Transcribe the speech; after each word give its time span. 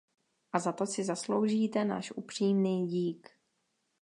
A 0.51 0.59
za 0.59 0.71
to 0.71 0.85
si 0.85 1.03
zasloužíte 1.03 1.85
náš 1.85 2.11
upřímný 2.11 2.87
dík. 2.87 3.29